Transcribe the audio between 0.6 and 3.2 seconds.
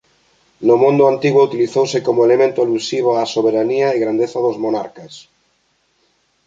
No mundo antigo utilizouse como elemento alusivo